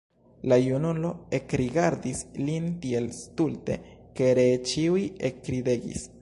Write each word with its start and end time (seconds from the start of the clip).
La 0.51 0.55
junulo 0.67 1.11
ekrigardis 1.39 2.23
lin 2.47 2.65
tiel 2.87 3.11
stulte, 3.19 3.77
ke 4.21 4.31
ree 4.41 4.57
ĉiuj 4.73 5.05
ekridegis. 5.31 6.09